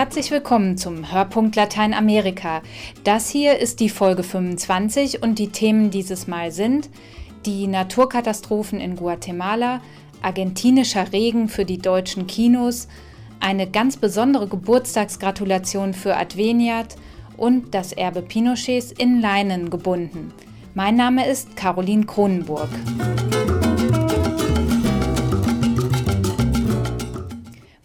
[0.00, 2.62] Herzlich willkommen zum Hörpunkt Lateinamerika.
[3.04, 6.88] Das hier ist die Folge 25 und die Themen dieses Mal sind
[7.44, 9.82] die Naturkatastrophen in Guatemala,
[10.22, 12.88] argentinischer Regen für die deutschen Kinos,
[13.40, 16.96] eine ganz besondere Geburtstagsgratulation für Adveniat
[17.36, 20.32] und das Erbe Pinochets in Leinen gebunden.
[20.72, 22.70] Mein Name ist Caroline Kronenburg.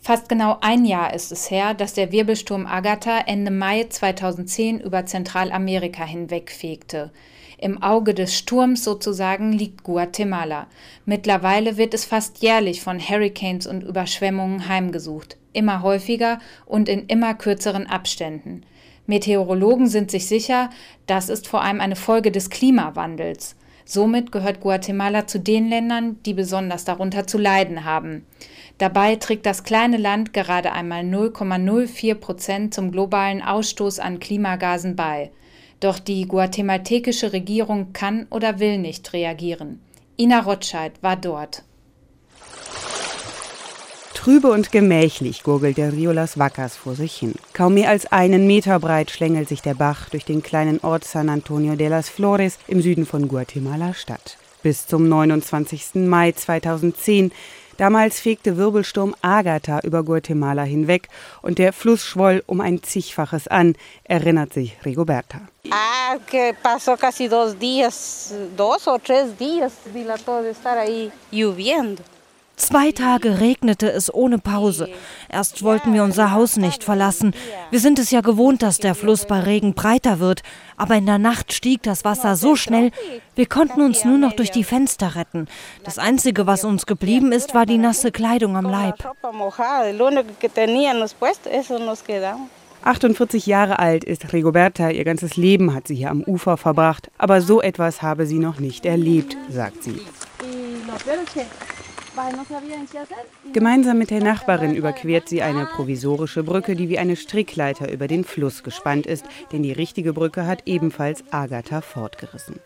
[0.05, 5.07] Fast genau ein Jahr ist es her, dass der Wirbelsturm Agatha Ende Mai 2010 über
[5.07, 7.11] Zentralamerika hinwegfegte.
[7.57, 10.67] Im Auge des Sturms sozusagen liegt Guatemala.
[11.07, 17.33] Mittlerweile wird es fast jährlich von Hurricanes und Überschwemmungen heimgesucht, immer häufiger und in immer
[17.33, 18.61] kürzeren Abständen.
[19.07, 20.69] Meteorologen sind sich sicher,
[21.07, 23.55] das ist vor allem eine Folge des Klimawandels.
[23.85, 28.27] Somit gehört Guatemala zu den Ländern, die besonders darunter zu leiden haben.
[28.77, 35.31] Dabei trägt das kleine Land gerade einmal 0,04 Prozent zum globalen Ausstoß an Klimagasen bei.
[35.79, 39.79] Doch die guatemaltekische Regierung kann oder will nicht reagieren.
[40.17, 41.63] Ina Rotscheid war dort.
[44.13, 47.35] Trübe und gemächlich gurgelt der Rio Las Vacas vor sich hin.
[47.53, 51.29] Kaum mehr als einen Meter breit schlängelt sich der Bach durch den kleinen Ort San
[51.29, 54.37] Antonio de las Flores im Süden von Guatemala Stadt.
[54.63, 56.07] Bis zum 29.
[56.07, 57.31] Mai 2010
[57.77, 61.09] Damals fegte Wirbelsturm Agatha über Guatemala hinweg
[61.41, 65.41] und der Fluss schwoll um ein zigfaches an, erinnert sich Rigoberta.
[65.71, 72.01] Ah, que pasó casi dos días, dos o tres días dilató de estar ahí lloviendo.
[72.57, 74.89] Zwei Tage regnete es ohne Pause.
[75.29, 77.33] Erst wollten wir unser Haus nicht verlassen.
[77.69, 80.41] Wir sind es ja gewohnt, dass der Fluss bei Regen breiter wird.
[80.77, 82.91] Aber in der Nacht stieg das Wasser so schnell,
[83.35, 85.47] wir konnten uns nur noch durch die Fenster retten.
[85.83, 88.95] Das Einzige, was uns geblieben ist, war die nasse Kleidung am Leib.
[92.85, 97.41] 48 Jahre alt ist Rigoberta, ihr ganzes Leben hat sie hier am Ufer verbracht, aber
[97.41, 99.99] so etwas habe sie noch nicht erlebt, sagt sie.
[103.51, 108.23] Gemeinsam mit der Nachbarin überquert sie eine provisorische Brücke, die wie eine Strickleiter über den
[108.23, 112.59] Fluss gespannt ist, denn die richtige Brücke hat ebenfalls Agatha fortgerissen.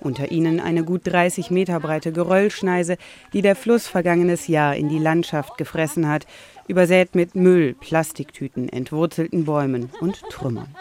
[0.00, 2.96] Unter ihnen eine gut 30 Meter breite Geröllschneise,
[3.32, 6.26] die der Fluss vergangenes Jahr in die Landschaft gefressen hat,
[6.66, 10.74] übersät mit Müll, Plastiktüten, entwurzelten Bäumen und Trümmern.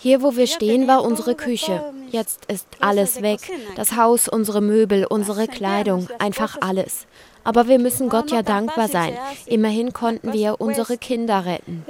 [0.00, 1.82] Hier, wo wir stehen, war unsere Küche.
[2.12, 3.40] Jetzt ist alles weg.
[3.74, 7.06] Das Haus, unsere Möbel, unsere Kleidung, einfach alles.
[7.42, 9.14] Aber wir müssen Gott ja dankbar sein.
[9.46, 11.84] Immerhin konnten wir unsere Kinder retten.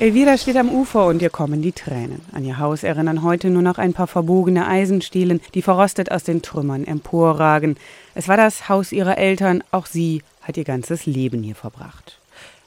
[0.00, 2.20] Elvira steht am Ufer und ihr kommen die Tränen.
[2.32, 6.42] An ihr Haus erinnern heute nur noch ein paar verbogene Eisenstielen, die verrostet aus den
[6.42, 7.76] Trümmern emporragen.
[8.14, 12.20] Es war das Haus ihrer Eltern, auch sie hat ihr ganzes Leben hier verbracht.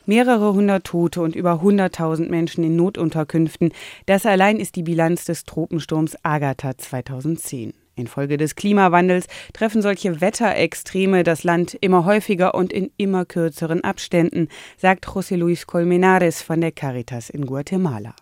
[0.05, 3.73] Mehrere hundert Tote und über hunderttausend Menschen in Notunterkünften,
[4.05, 7.73] das allein ist die Bilanz des Tropensturms Agatha 2010.
[7.97, 14.47] Infolge des Klimawandels treffen solche Wetterextreme das Land immer häufiger und in immer kürzeren Abständen,
[14.77, 18.13] sagt José Luis Colmenares von der Caritas in Guatemala.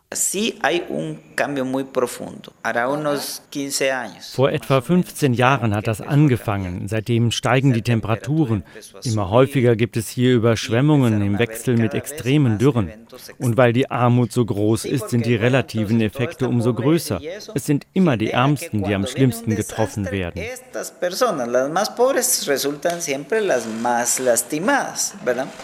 [4.33, 6.87] Vor etwa 15 Jahren hat das angefangen.
[6.87, 8.63] Seitdem steigen die Temperaturen.
[9.03, 12.91] Immer häufiger gibt es hier Überschwemmungen im Wechsel mit extremen Dürren.
[13.39, 17.19] Und weil die Armut so groß ist, sind die relativen Effekte umso größer.
[17.53, 20.41] Es sind immer die Ärmsten, die am schlimmsten getroffen werden.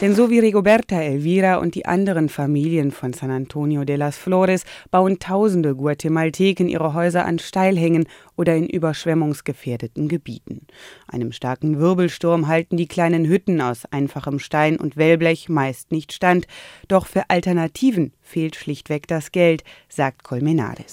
[0.01, 4.40] Denn so wie Rigoberta, Elvira und die anderen Familien von San Antonio de las Flores
[4.89, 10.67] bauen tausende Guatemalteken ihre Häuser an Steilhängen oder in überschwemmungsgefährdeten Gebieten.
[11.07, 16.47] Einem starken Wirbelsturm halten die kleinen Hütten aus einfachem Stein und Wellblech meist nicht stand,
[16.87, 20.91] doch für Alternativen fehlt schlichtweg das Geld, sagt Colmenares.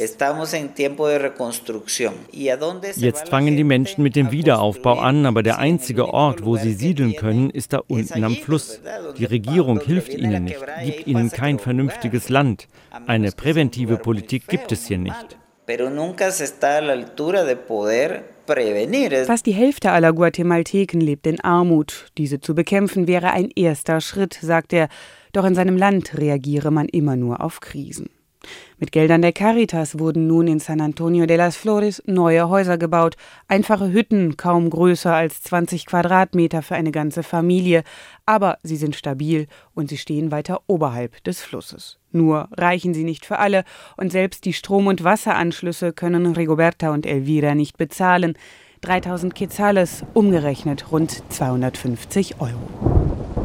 [2.96, 7.14] Jetzt fangen die Menschen mit dem Wiederaufbau an, aber der einzige Ort, wo sie siedeln
[7.14, 8.80] können, ist da unten am Fluss.
[9.16, 12.66] Die Regierung hilft ihnen nicht, gibt ihnen kein vernünftiges Land.
[13.06, 15.38] Eine präventive Politik gibt es hier nicht.
[19.26, 22.06] Fast die Hälfte aller Guatemalteken lebt in Armut.
[22.16, 24.88] Diese zu bekämpfen wäre ein erster Schritt, sagt er.
[25.32, 28.08] Doch in seinem Land reagiere man immer nur auf Krisen.
[28.78, 33.16] Mit Geldern der Caritas wurden nun in San Antonio de las Flores neue Häuser gebaut,
[33.48, 37.82] einfache Hütten, kaum größer als 20 Quadratmeter für eine ganze Familie,
[38.24, 41.98] aber sie sind stabil und sie stehen weiter oberhalb des Flusses.
[42.12, 43.64] Nur reichen sie nicht für alle
[43.96, 48.34] und selbst die Strom- und Wasseranschlüsse können Rigoberta und Elvira nicht bezahlen.
[48.82, 53.37] 3000 Quetzales, umgerechnet rund 250 Euro.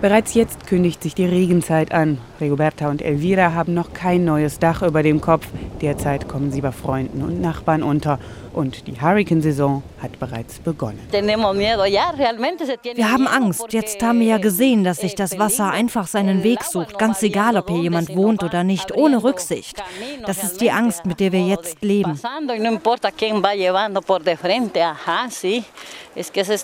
[0.00, 2.16] Bereits jetzt kündigt sich die Regenzeit an.
[2.40, 5.46] Rigoberta und Elvira haben noch kein neues Dach über dem Kopf.
[5.82, 8.18] Derzeit kommen sie bei Freunden und Nachbarn unter.
[8.54, 11.00] Und die Hurrikansaison hat bereits begonnen.
[11.10, 13.72] Wir haben Angst.
[13.74, 17.58] Jetzt haben wir ja gesehen, dass sich das Wasser einfach seinen Weg sucht, ganz egal,
[17.58, 19.84] ob hier jemand wohnt oder nicht, ohne Rücksicht.
[20.24, 22.18] Das ist die Angst, mit der wir jetzt leben.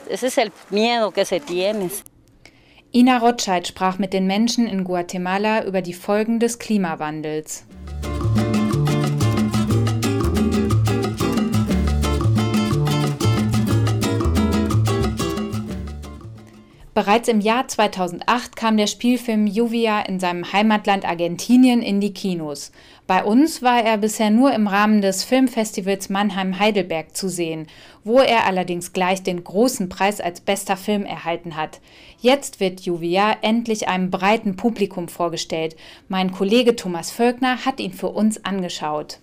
[0.09, 2.03] Es ist el miedo que se tienes.
[2.97, 7.67] Ina Rotscheid sprach mit den Menschen in Guatemala über die Folgen des Klimawandels.
[16.97, 22.73] Bereits im Jahr 2008 kam der Spielfilm Lluvia in seinem Heimatland Argentinien in die Kinos.
[23.07, 27.67] Bei uns war er bisher nur im Rahmen des Filmfestivals Mannheim-Heidelberg zu sehen,
[28.03, 31.83] wo er allerdings gleich den großen Preis als bester Film erhalten hat.
[32.19, 35.77] Jetzt wird Lluvia endlich einem breiten Publikum vorgestellt.
[36.09, 39.19] Mein Kollege Thomas Völkner hat ihn für uns angeschaut.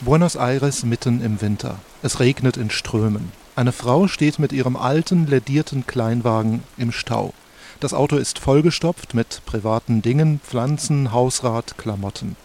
[0.00, 1.78] Buenos Aires mitten im Winter.
[2.04, 3.32] Es regnet in Strömen.
[3.56, 7.32] Eine Frau steht mit ihrem alten, ledierten Kleinwagen im Stau.
[7.80, 12.36] Das Auto ist vollgestopft mit privaten Dingen, Pflanzen, Hausrat, Klamotten.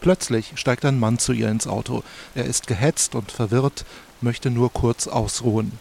[0.00, 2.04] Plötzlich steigt ein Mann zu ihr ins Auto.
[2.36, 3.84] Er ist gehetzt und verwirrt,
[4.20, 5.72] möchte nur kurz ausruhen.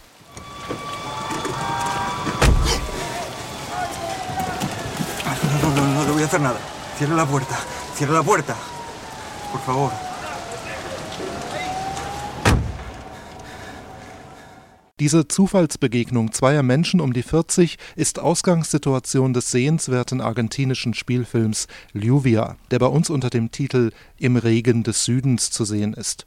[5.61, 6.59] No, no, no, no, no voy a hacer nada.
[6.97, 7.59] Cierra la puerta.
[7.95, 8.55] Cierra la puerta.
[9.51, 10.08] Por favor.
[14.99, 22.79] Diese Zufallsbegegnung zweier Menschen um die 40 ist Ausgangssituation des sehenswerten argentinischen Spielfilms Lluvia, der
[22.79, 26.25] bei uns unter dem Titel Im Regen des Südens zu sehen ist.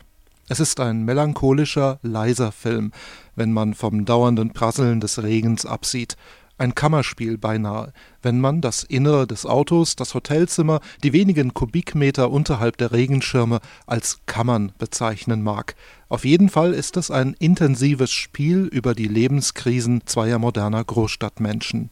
[0.49, 2.93] Es ist ein melancholischer, leiser Film,
[3.37, 6.17] wenn man vom dauernden Prasseln des Regens absieht
[6.63, 7.93] ein Kammerspiel beinahe,
[8.23, 14.21] wenn man das Innere des Autos, das Hotelzimmer, die wenigen Kubikmeter unterhalb der Regenschirme als
[14.27, 15.75] Kammern bezeichnen mag.
[16.09, 21.91] Auf jeden Fall ist es ein intensives Spiel über die Lebenskrisen zweier moderner Großstadtmenschen.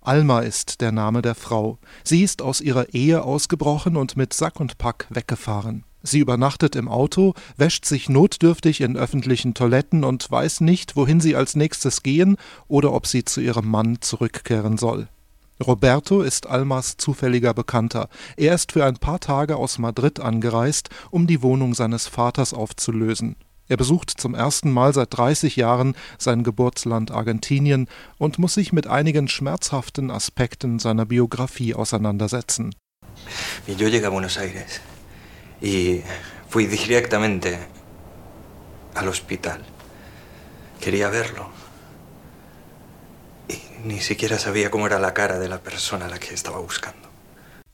[0.00, 1.78] Alma ist der Name der Frau.
[2.02, 5.84] Sie ist aus ihrer Ehe ausgebrochen und mit Sack und Pack weggefahren.
[6.06, 11.34] Sie übernachtet im Auto, wäscht sich notdürftig in öffentlichen Toiletten und weiß nicht, wohin sie
[11.34, 12.36] als nächstes gehen
[12.68, 15.08] oder ob sie zu ihrem Mann zurückkehren soll.
[15.64, 18.10] Roberto ist Almas zufälliger Bekannter.
[18.36, 23.36] Er ist für ein paar Tage aus Madrid angereist, um die Wohnung seines Vaters aufzulösen.
[23.68, 28.88] Er besucht zum ersten Mal seit 30 Jahren sein Geburtsland Argentinien und muss sich mit
[28.88, 32.74] einigen schmerzhaften Aspekten seiner Biografie auseinandersetzen.
[33.66, 34.80] Yo llegué a Buenos Aires
[35.60, 36.02] y
[36.48, 37.58] fui directamente
[38.94, 39.62] al hospital.
[40.80, 41.48] Quería verlo.
[43.48, 46.58] Y ni siquiera sabía cómo era la cara de la persona a la que estaba
[46.58, 47.04] buscando.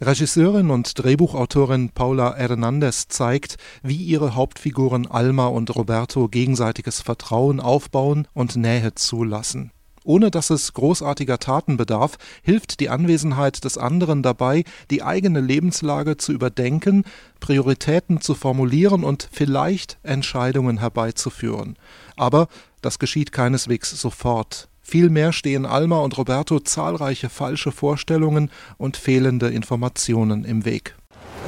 [0.02, 8.26] Regisseurin und Drehbuchautorin Paula Hernandez zeigt, wie ihre Hauptfiguren Alma und Roberto gegenseitiges Vertrauen aufbauen
[8.32, 9.72] und Nähe zulassen.
[10.04, 16.16] Ohne dass es großartiger Taten bedarf, hilft die Anwesenheit des anderen dabei, die eigene Lebenslage
[16.16, 17.04] zu überdenken,
[17.40, 21.76] Prioritäten zu formulieren und vielleicht Entscheidungen herbeizuführen.
[22.16, 22.49] Aber
[22.80, 24.69] das geschieht keineswegs sofort.
[24.80, 30.97] Vielmehr stehen Alma und Roberto zahlreiche falsche Vorstellungen und fehlende Informationen im Weg.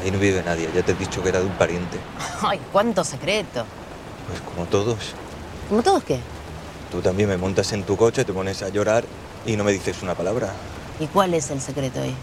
[0.00, 1.98] Ahí no vive nadie, ya te he dicho que era de un pariente.
[2.42, 3.64] Ay, cuánto secreto.
[4.26, 5.14] Pues como todos.
[5.68, 6.18] ¿Como todos qué?
[6.92, 9.04] Tú también me montas en tu coche, te pones a llorar
[9.46, 10.52] y no me dices una palabra.
[11.00, 12.14] ¿Y cuál es el secreto ahí?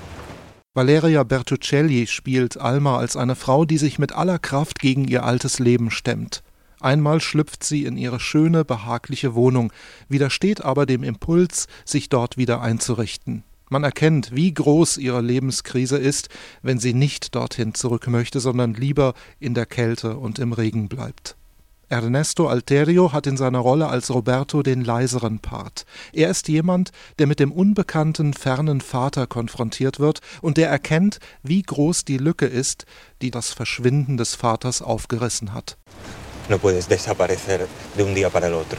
[0.75, 5.57] Valeria Bertuccelli spielt Alma als eine Frau, die sich mit aller Kraft gegen ihr altes
[5.57, 6.43] Leben stemmt.
[6.79, 9.73] Einmal schlüpft sie in ihre schöne, behagliche Wohnung,
[10.07, 13.43] widersteht aber dem Impuls, sich dort wieder einzurichten.
[13.69, 16.29] Man erkennt, wie groß ihre Lebenskrise ist,
[16.61, 21.38] wenn sie nicht dorthin zurück möchte, sondern lieber in der Kälte und im Regen bleibt.
[21.89, 25.85] Ernesto Alterio hat in seiner Rolle als Roberto den leiseren Part.
[26.13, 31.63] Er ist jemand, der mit dem unbekannten, fernen Vater konfrontiert wird und der erkennt, wie
[31.63, 32.85] groß die Lücke ist,
[33.21, 35.77] die das Verschwinden des Vaters aufgerissen hat.
[36.47, 38.77] No puedes desaparecer de un día para el otro.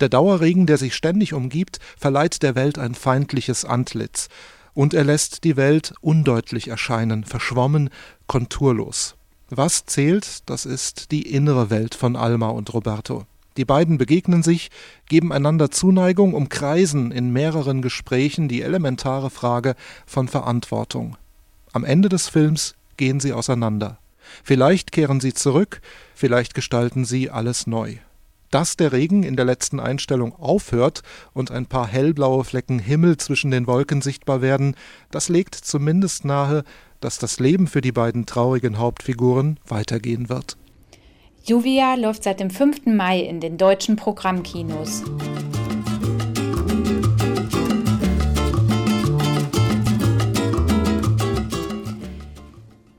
[0.00, 4.28] Der Dauerregen, der sich ständig umgibt, verleiht der Welt ein feindliches Antlitz,
[4.72, 7.90] und er lässt die Welt undeutlich erscheinen, verschwommen,
[8.28, 9.16] konturlos.
[9.50, 13.26] Was zählt, das ist die innere Welt von Alma und Roberto.
[13.56, 14.70] Die beiden begegnen sich,
[15.06, 19.74] geben einander Zuneigung, umkreisen in mehreren Gesprächen die elementare Frage
[20.06, 21.16] von Verantwortung.
[21.72, 23.98] Am Ende des Films gehen sie auseinander.
[24.42, 25.82] Vielleicht kehren sie zurück,
[26.14, 27.96] vielleicht gestalten sie alles neu.
[28.50, 33.50] Dass der Regen in der letzten Einstellung aufhört und ein paar hellblaue Flecken Himmel zwischen
[33.50, 34.74] den Wolken sichtbar werden,
[35.10, 36.64] das legt zumindest nahe,
[37.04, 40.56] dass das Leben für die beiden traurigen Hauptfiguren weitergehen wird.
[41.44, 42.86] Juvia läuft seit dem 5.
[42.86, 45.02] Mai in den deutschen Programmkinos.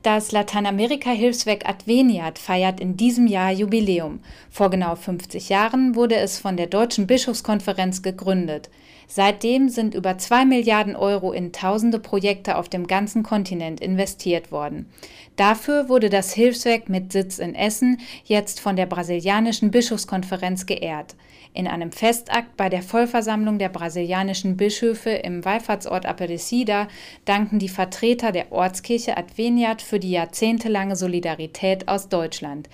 [0.04, 4.20] Das Lateinamerika-Hilfswerk Adveniat feiert in diesem Jahr Jubiläum.
[4.52, 8.70] Vor genau 50 Jahren wurde es von der Deutschen Bischofskonferenz gegründet.
[9.08, 14.90] Seitdem sind über 2 Milliarden Euro in tausende Projekte auf dem ganzen Kontinent investiert worden.
[15.36, 21.14] Dafür wurde das Hilfswerk mit Sitz in Essen jetzt von der brasilianischen Bischofskonferenz geehrt.
[21.54, 26.88] In einem Festakt bei der Vollversammlung der brasilianischen Bischöfe im Wallfahrtsort Aparecida
[27.24, 32.68] danken die Vertreter der Ortskirche Adveniat für die jahrzehntelange Solidarität aus Deutschland.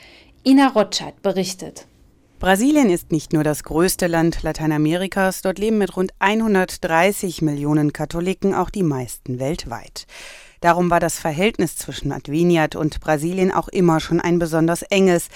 [0.44, 1.86] Ina Rotscheid berichtet.
[2.42, 8.52] Brasilien ist nicht nur das größte Land Lateinamerikas, dort leben mit rund 130 Millionen Katholiken
[8.52, 10.08] auch die meisten weltweit.
[10.60, 15.28] Darum war das Verhältnis zwischen Adveniat und Brasilien auch immer schon ein besonders enges.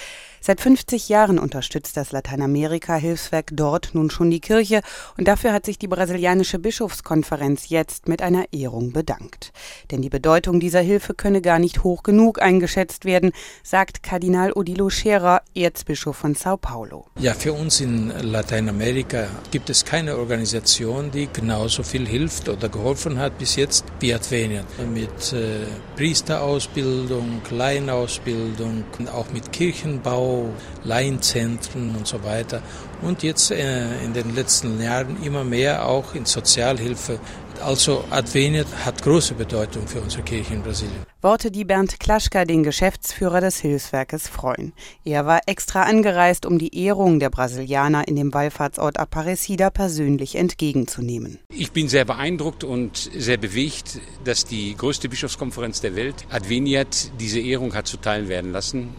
[0.46, 4.80] Seit 50 Jahren unterstützt das Lateinamerika-Hilfswerk dort nun schon die Kirche
[5.18, 9.52] und dafür hat sich die brasilianische Bischofskonferenz jetzt mit einer Ehrung bedankt.
[9.90, 13.32] Denn die Bedeutung dieser Hilfe könne gar nicht hoch genug eingeschätzt werden,
[13.64, 17.06] sagt Kardinal Odilo Scherer, Erzbischof von Sao Paulo.
[17.18, 23.18] Ja, für uns in Lateinamerika gibt es keine Organisation, die genauso viel hilft oder geholfen
[23.18, 24.66] hat bis jetzt wie Adveniat.
[24.94, 30.35] Mit äh, Priesterausbildung, Kleinausbildung, auch mit Kirchenbau,
[30.84, 32.62] Laienzentren und so weiter.
[33.02, 37.18] Und jetzt äh, in den letzten Jahren immer mehr auch in Sozialhilfe.
[37.64, 41.06] Also Adveniat hat große Bedeutung für unsere Kirche in Brasilien.
[41.22, 44.72] Worte, die Bernd Klaschka, den Geschäftsführer des Hilfswerkes, freuen.
[45.04, 51.40] Er war extra angereist, um die Ehrung der Brasilianer in dem Wallfahrtsort Aparecida persönlich entgegenzunehmen.
[51.48, 57.40] Ich bin sehr beeindruckt und sehr bewegt, dass die größte Bischofskonferenz der Welt, Adveniat, diese
[57.40, 58.94] Ehrung hat zuteil werden lassen.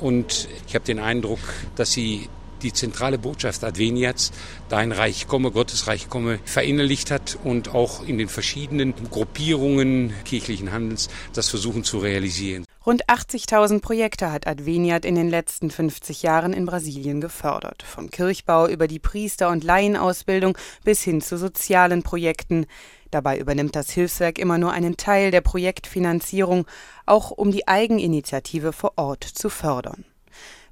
[0.00, 1.40] Und ich habe den Eindruck,
[1.76, 2.28] dass sie
[2.62, 4.32] die zentrale Botschaft Adveniats,
[4.68, 10.72] dein Reich komme, Gottes Reich komme, verinnerlicht hat und auch in den verschiedenen Gruppierungen kirchlichen
[10.72, 12.64] Handelns das versuchen zu realisieren.
[12.86, 17.82] Rund 80.000 Projekte hat Adveniat in den letzten 50 Jahren in Brasilien gefördert.
[17.82, 22.66] Vom Kirchbau über die Priester- und Laienausbildung bis hin zu sozialen Projekten.
[23.10, 26.66] Dabei übernimmt das Hilfswerk immer nur einen Teil der Projektfinanzierung,
[27.04, 30.04] auch um die Eigeninitiative vor Ort zu fördern.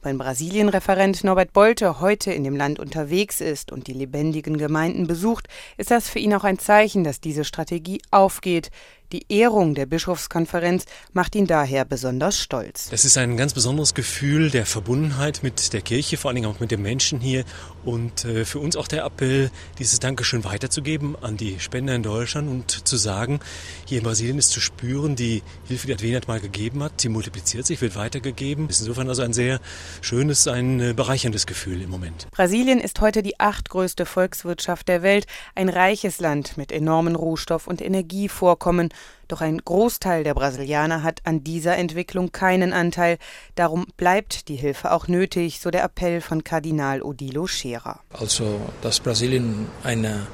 [0.06, 5.48] Wenn Brasilien-Referent Norbert Bolte heute in dem Land unterwegs ist und die lebendigen Gemeinden besucht,
[5.78, 8.70] ist das für ihn auch ein Zeichen, dass diese Strategie aufgeht,
[9.12, 12.88] die Ehrung der Bischofskonferenz macht ihn daher besonders stolz.
[12.90, 16.60] Das ist ein ganz besonderes Gefühl der Verbundenheit mit der Kirche, vor allen Dingen auch
[16.60, 17.44] mit den Menschen hier.
[17.84, 22.48] Und äh, für uns auch der Appell, dieses Dankeschön weiterzugeben an die Spender in Deutschland
[22.48, 23.40] und zu sagen,
[23.86, 27.64] hier in Brasilien ist zu spüren, die Hilfe, die Adveniat mal gegeben hat, sie multipliziert
[27.64, 28.68] sich, wird weitergegeben.
[28.68, 29.60] Ist insofern also ein sehr
[30.00, 32.26] schönes, ein äh, bereicherndes Gefühl im Moment.
[32.32, 37.80] Brasilien ist heute die achtgrößte Volkswirtschaft der Welt, ein reiches Land mit enormen Rohstoff- und
[37.80, 38.90] Energievorkommen
[39.28, 43.18] doch ein Großteil der Brasilianer hat an dieser Entwicklung keinen Anteil.
[43.56, 48.00] Darum bleibt die Hilfe auch nötig, so der Appell von Kardinal Odilo Scherer.
[48.12, 50.26] Also, dass Brasilien eine,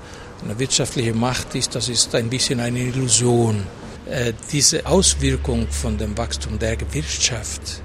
[0.44, 3.66] eine wirtschaftliche Macht ist, das ist ein bisschen eine Illusion.
[4.06, 7.82] Äh, diese Auswirkung von dem Wachstum der Wirtschaft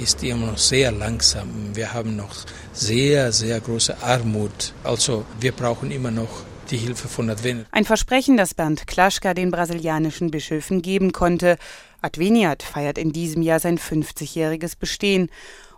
[0.00, 1.74] ist immer noch sehr langsam.
[1.74, 2.34] Wir haben noch
[2.72, 4.72] sehr, sehr große Armut.
[4.82, 7.66] Also wir brauchen immer noch die Hilfe von Adveniat.
[7.70, 11.58] Ein Versprechen, das Bernd Klaschka den brasilianischen Bischöfen geben konnte.
[12.02, 15.30] Adveniat feiert in diesem Jahr sein 50-jähriges Bestehen.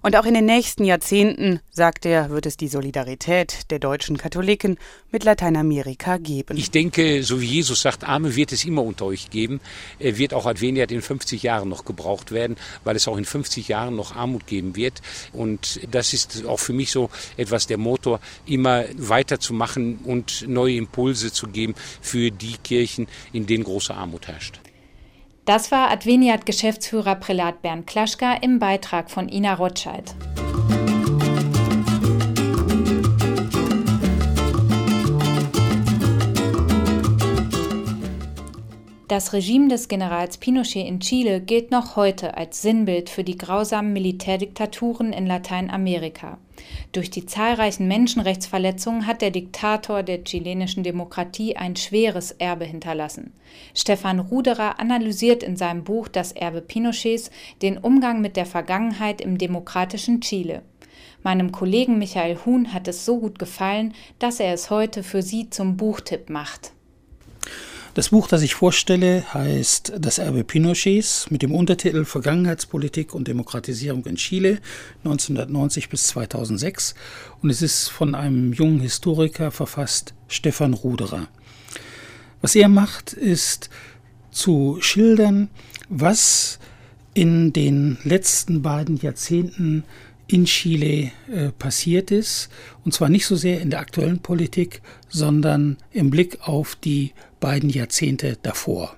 [0.06, 4.78] Und auch in den nächsten Jahrzehnten, sagt er, wird es die Solidarität der deutschen Katholiken
[5.10, 6.56] mit Lateinamerika geben.
[6.56, 9.60] Ich denke, so wie Jesus sagt, Arme wird es immer unter euch geben,
[9.98, 13.96] wird auch Adveniat in 50 Jahren noch gebraucht werden, weil es auch in 50 Jahren
[13.96, 15.02] noch Armut geben wird.
[15.32, 21.32] Und das ist auch für mich so etwas der Motor, immer weiterzumachen und neue Impulse
[21.32, 24.60] zu geben für die Kirchen, in denen große Armut herrscht.
[25.47, 30.17] Das war Adveniat-Geschäftsführer Prälat Bernd Klaschka im Beitrag von Ina Rotscheid.
[39.07, 43.93] Das Regime des Generals Pinochet in Chile gilt noch heute als Sinnbild für die grausamen
[43.93, 46.38] Militärdiktaturen in Lateinamerika.
[46.92, 53.32] Durch die zahlreichen Menschenrechtsverletzungen hat der Diktator der chilenischen Demokratie ein schweres Erbe hinterlassen.
[53.75, 57.30] Stefan Ruderer analysiert in seinem Buch Das Erbe Pinochets
[57.62, 60.62] den Umgang mit der Vergangenheit im demokratischen Chile.
[61.23, 65.50] Meinem Kollegen Michael Huhn hat es so gut gefallen, dass er es heute für Sie
[65.50, 66.73] zum Buchtipp macht.
[67.97, 74.05] Das Buch, das ich vorstelle, heißt Das Erbe Pinochets mit dem Untertitel Vergangenheitspolitik und Demokratisierung
[74.05, 74.59] in Chile
[75.05, 76.95] 1990 bis 2006
[77.41, 81.29] und es ist von einem jungen Historiker verfasst, Stefan Ruderer.
[82.43, 83.71] Was er macht, ist
[84.31, 85.49] zu schildern,
[85.88, 86.59] was
[87.15, 89.85] in den letzten beiden Jahrzehnten
[90.28, 92.49] in Chile äh, passiert ist.
[92.85, 97.71] Und zwar nicht so sehr in der aktuellen Politik, sondern im Blick auf die beiden
[97.71, 98.97] Jahrzehnte davor.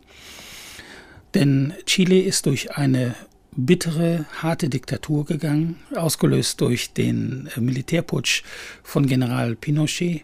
[1.34, 3.14] Denn Chile ist durch eine
[3.52, 8.42] bittere, harte Diktatur gegangen, ausgelöst durch den äh, Militärputsch
[8.82, 10.22] von General Pinochet.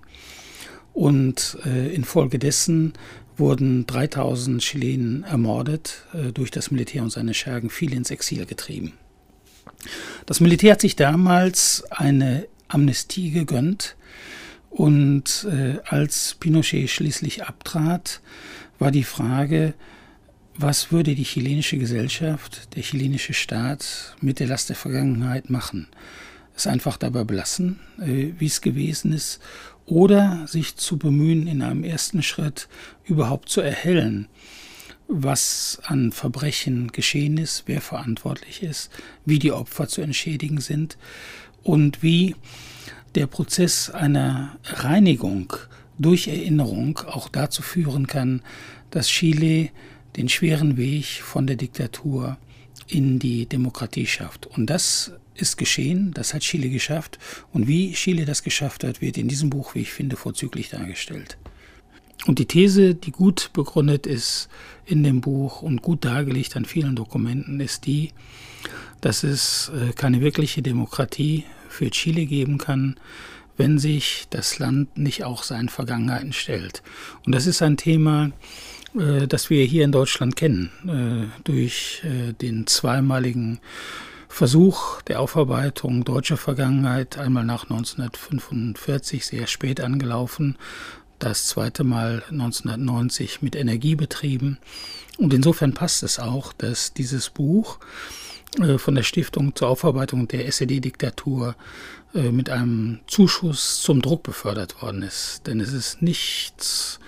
[0.92, 2.92] Und äh, infolgedessen
[3.36, 8.92] wurden 3000 Chilenen ermordet äh, durch das Militär und seine Schergen, viele ins Exil getrieben.
[10.26, 13.96] Das Militär hat sich damals eine Amnestie gegönnt
[14.70, 18.20] und äh, als Pinochet schließlich abtrat,
[18.78, 19.74] war die Frage,
[20.56, 25.88] was würde die chilenische Gesellschaft, der chilenische Staat mit der Last der Vergangenheit machen?
[26.56, 29.40] Es einfach dabei belassen, äh, wie es gewesen ist,
[29.86, 32.68] oder sich zu bemühen, in einem ersten Schritt
[33.04, 34.28] überhaupt zu erhellen,
[35.08, 38.90] was an Verbrechen geschehen ist, wer verantwortlich ist,
[39.24, 40.96] wie die Opfer zu entschädigen sind
[41.62, 42.36] und wie
[43.14, 45.52] der Prozess einer Reinigung
[45.98, 48.42] durch Erinnerung auch dazu führen kann,
[48.90, 49.70] dass Chile
[50.16, 52.38] den schweren Weg von der Diktatur
[52.86, 54.46] in die Demokratie schafft.
[54.46, 57.18] Und das ist geschehen, das hat Chile geschafft.
[57.52, 61.38] Und wie Chile das geschafft hat, wird in diesem Buch, wie ich finde, vorzüglich dargestellt.
[62.26, 64.48] Und die These, die gut begründet ist
[64.86, 68.12] in dem Buch und gut dargelegt an vielen Dokumenten, ist die,
[69.00, 72.96] dass es äh, keine wirkliche Demokratie für Chile geben kann,
[73.56, 76.82] wenn sich das Land nicht auch seinen Vergangenheiten stellt.
[77.26, 78.30] Und das ist ein Thema,
[78.98, 82.02] äh, das wir hier in Deutschland kennen, äh, durch
[82.40, 83.60] den zweimaligen
[84.28, 90.56] Versuch der Aufarbeitung deutscher Vergangenheit, einmal nach 1945 sehr spät angelaufen,
[91.18, 94.58] das zweite Mal 1990 mit Energie betrieben.
[95.18, 97.78] Und insofern passt es auch, dass dieses Buch
[98.60, 101.56] äh, von der Stiftung zur Aufarbeitung der SED-Diktatur
[102.14, 105.42] äh, mit einem Zuschuss zum Druck befördert worden ist.
[105.46, 107.00] Denn es ist nichts,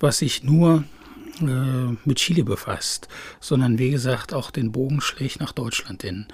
[0.00, 0.84] was sich nur
[1.40, 3.08] äh, mit Chile befasst,
[3.40, 6.26] sondern wie gesagt auch den Bogen schlägt nach Deutschland hin.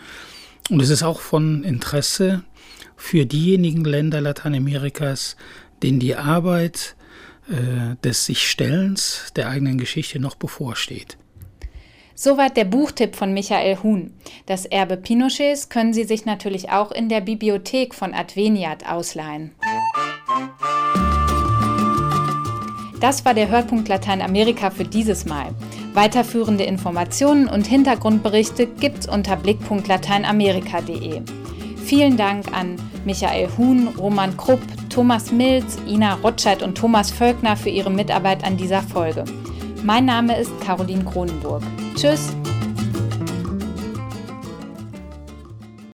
[0.69, 2.45] Und es ist auch von Interesse
[2.97, 5.37] für diejenigen Länder Lateinamerikas,
[5.83, 6.95] denen die Arbeit
[7.51, 11.19] äh, des Sichstellens der eigenen Geschichte noch bevorsteht.
[12.15, 14.13] Soweit der Buchtipp von Michael Huhn.
[14.47, 19.53] Das Erbe Pinochets können Sie sich natürlich auch in der Bibliothek von Adveniat ausleihen.
[23.01, 25.55] Das war der Hörpunkt Lateinamerika für dieses Mal.
[25.95, 31.23] Weiterführende Informationen und Hintergrundberichte gibt's unter blick.lateinamerika.de.
[31.83, 34.61] Vielen Dank an Michael Huhn, Roman Krupp,
[34.91, 39.25] Thomas Milz, Ina Rotscheid und Thomas Völkner für ihre Mitarbeit an dieser Folge.
[39.83, 41.63] Mein Name ist Caroline Kronenburg.
[41.95, 42.35] Tschüss!